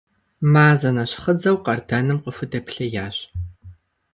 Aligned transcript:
Мазэ 0.53 0.89
нэщхъыдзэу 0.95 1.57
къардэным 1.65 2.17
къыхудэплъеящ. 2.23 3.17